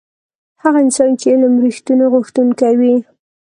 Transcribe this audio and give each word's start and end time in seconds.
هغه 0.63 0.79
انسان 0.85 1.09
چې 1.19 1.25
علم 1.31 1.53
رښتونی 1.63 2.05
غوښتونکی 2.13 2.73
وي. 2.79 2.95